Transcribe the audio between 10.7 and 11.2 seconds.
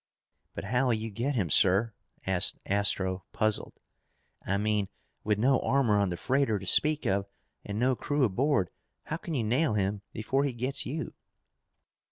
you?"